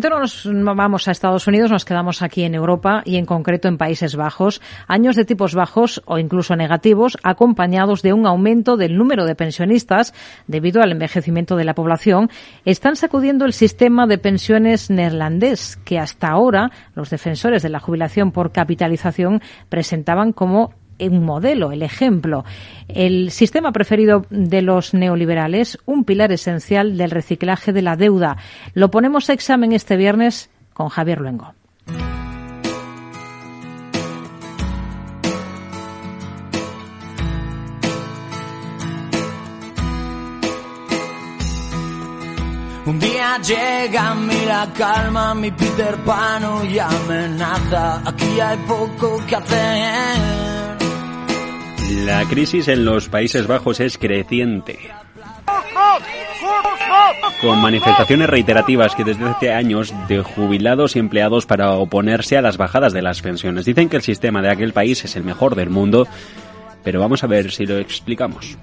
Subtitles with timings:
[0.00, 3.76] no nos vamos a Estados Unidos, nos quedamos aquí en Europa y en concreto en
[3.76, 4.62] Países Bajos.
[4.88, 10.14] Años de tipos bajos o incluso negativos acompañados de un aumento del número de pensionistas
[10.46, 12.30] debido al envejecimiento de la población
[12.64, 18.32] están sacudiendo el sistema de pensiones neerlandés que hasta ahora los defensores de la jubilación
[18.32, 20.72] por capitalización presentaban como
[21.08, 22.44] un modelo, el ejemplo.
[22.88, 28.36] El sistema preferido de los neoliberales, un pilar esencial del reciclaje de la deuda.
[28.74, 31.54] Lo ponemos a examen este viernes con Javier Luengo.
[42.84, 48.02] Un día llega a la calma, mi Peter Pan y amenaza.
[48.04, 50.51] Aquí hay poco que hacer.
[51.92, 54.78] La crisis en los Países Bajos es creciente.
[57.42, 62.56] Con manifestaciones reiterativas que desde hace años de jubilados y empleados para oponerse a las
[62.56, 63.66] bajadas de las pensiones.
[63.66, 66.08] Dicen que el sistema de aquel país es el mejor del mundo,
[66.82, 68.56] pero vamos a ver si lo explicamos.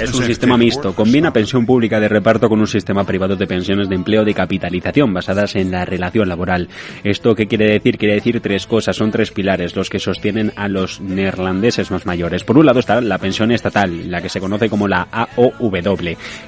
[0.00, 3.88] Es un sistema mixto, combina pensión pública de reparto con un sistema privado de pensiones
[3.88, 6.68] de empleo de capitalización basadas en la relación laboral.
[7.04, 7.98] ¿Esto qué quiere decir?
[7.98, 12.42] Quiere decir tres cosas, son tres pilares los que sostienen a los neerlandeses más mayores.
[12.42, 15.70] Por un lado está la pensión estatal, la que se conoce como la AOW.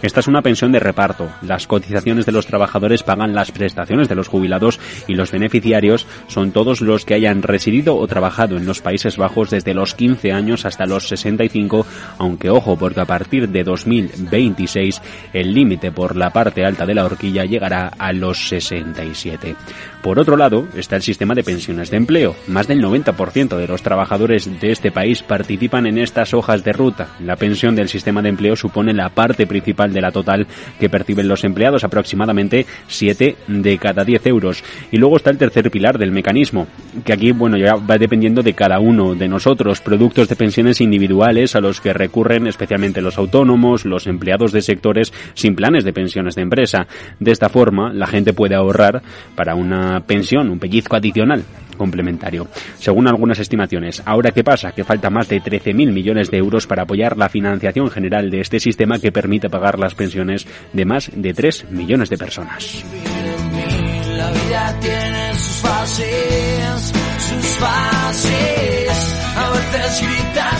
[0.02, 1.28] Esta es una pensión de reparto.
[1.42, 6.50] Las cotizaciones de los trabajadores pagan las prestaciones de los jubilados y los beneficiarios son
[6.50, 10.64] todos los que hayan residido o trabajado en los Países Bajos desde los 15 años
[10.64, 11.86] hasta los 65,
[12.18, 15.00] aunque ojo, porque a partir de 2026
[15.32, 19.56] el límite por la parte alta de la horquilla llegará a los 67.
[20.02, 22.36] Por otro lado, está el sistema de pensiones de empleo.
[22.46, 27.08] Más del 90% de los trabajadores de este país participan en estas hojas de ruta.
[27.20, 30.46] La pensión del sistema de empleo supone la parte principal de la total
[30.78, 34.62] que perciben los empleados, aproximadamente 7 de cada 10 euros.
[34.92, 36.68] Y luego está el tercer pilar del mecanismo,
[37.04, 39.80] que aquí, bueno, ya va dependiendo de cada uno de nosotros.
[39.80, 45.12] Productos de pensiones individuales a los que recurren especialmente los autónomos, los empleados de sectores
[45.34, 46.86] sin planes de pensiones de empresa.
[47.18, 49.02] De esta forma, la gente puede ahorrar
[49.34, 51.44] para una pensión, un pellizco adicional
[51.76, 52.48] complementario.
[52.78, 54.72] Según algunas estimaciones, ¿ahora qué pasa?
[54.72, 58.60] Que falta más de 13.000 millones de euros para apoyar la financiación general de este
[58.60, 62.84] sistema que permite pagar las pensiones de más de 3 millones de personas.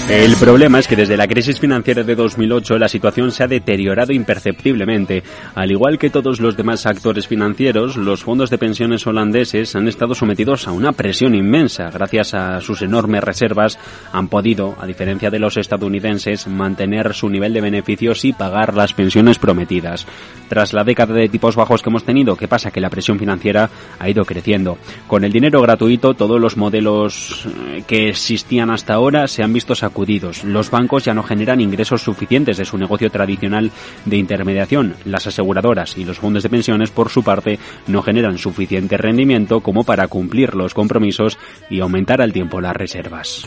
[0.09, 4.13] El problema es que desde la crisis financiera de 2008 la situación se ha deteriorado
[4.15, 5.23] imperceptiblemente.
[5.55, 10.15] Al igual que todos los demás actores financieros, los fondos de pensiones holandeses han estado
[10.15, 11.91] sometidos a una presión inmensa.
[11.91, 13.79] Gracias a sus enormes reservas
[14.11, 18.95] han podido, a diferencia de los estadounidenses, mantener su nivel de beneficios y pagar las
[18.95, 20.07] pensiones prometidas.
[20.49, 22.71] Tras la década de tipos bajos que hemos tenido, ¿qué pasa?
[22.71, 23.69] Que la presión financiera
[23.99, 24.79] ha ido creciendo.
[25.07, 29.75] Con el dinero gratuito, todos los modelos eh, que existían hasta ahora se han visto
[29.75, 30.09] sacudidos
[30.45, 33.71] los bancos ya no generan ingresos suficientes de su negocio tradicional
[34.05, 34.95] de intermediación.
[35.05, 39.85] Las aseguradoras y los fondos de pensiones, por su parte, no generan suficiente rendimiento como
[39.85, 41.39] para cumplir los compromisos
[41.71, 43.47] y aumentar al tiempo las reservas.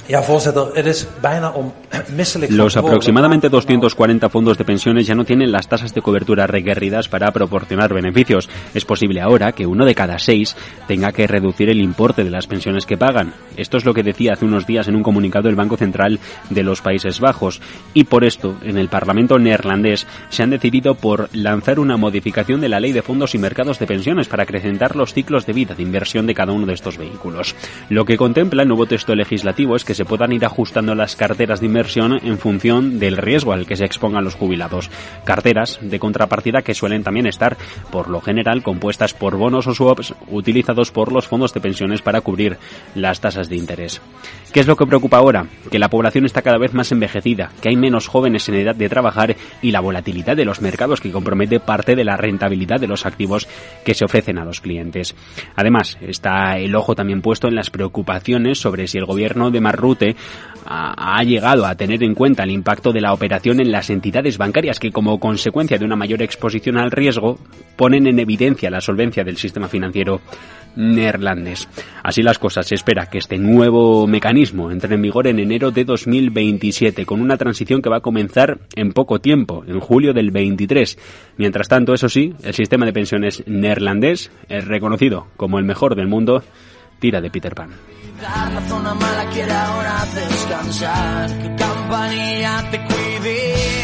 [2.49, 7.31] Los aproximadamente 240 fondos de pensiones ya no tienen las tasas de cobertura requeridas para
[7.31, 8.49] proporcionar beneficios.
[8.73, 10.55] Es posible ahora que uno de cada seis
[10.87, 13.33] tenga que reducir el importe de las pensiones que pagan.
[13.57, 16.19] Esto es lo que decía hace unos días en un comunicado el Banco Central
[16.49, 17.61] de los Países Bajos
[17.93, 22.69] y por esto en el Parlamento neerlandés se han decidido por lanzar una modificación de
[22.69, 25.83] la ley de fondos y mercados de pensiones para acrecentar los ciclos de vida de
[25.83, 27.55] inversión de cada uno de estos vehículos.
[27.89, 31.59] Lo que contempla el nuevo texto legislativo es que se puedan ir ajustando las carteras
[31.59, 34.89] de inversión en función del riesgo al que se expongan los jubilados.
[35.23, 37.57] Carteras de contrapartida que suelen también estar,
[37.91, 42.21] por lo general, compuestas por bonos o swaps utilizados por los fondos de pensiones para
[42.21, 42.57] cubrir
[42.95, 44.01] las tasas de interés.
[44.51, 45.45] ¿Qué es lo que preocupa ahora?
[45.71, 48.89] Que la población está cada vez más envejecida, que hay menos jóvenes en edad de
[48.89, 53.05] trabajar y la volatilidad de los mercados que compromete parte de la rentabilidad de los
[53.05, 53.47] activos
[53.85, 55.15] que se ofrecen a los clientes.
[55.55, 60.15] Además, está el ojo también puesto en las preocupaciones sobre si el gobierno de Marrute
[60.65, 64.77] ha llegado a tener en cuenta el impacto de la operación en las entidades bancarias
[64.77, 67.39] que como consecuencia de una mayor exposición al riesgo
[67.77, 70.19] ponen en evidencia la solvencia del sistema financiero
[70.75, 71.67] neerlandés.
[72.03, 75.85] Así las cosas, se espera que este nuevo mecanismo entre en vigor en enero de
[75.85, 80.97] 2027, con una transición que va a comenzar en poco tiempo, en julio del 23.
[81.37, 86.07] Mientras tanto, eso sí, el sistema de pensiones neerlandés es reconocido como el mejor del
[86.07, 86.43] mundo,
[86.99, 87.69] tira de Peter Pan.
[88.23, 93.80] La zona mala quiere ahora descansar, que campanilla te cuide.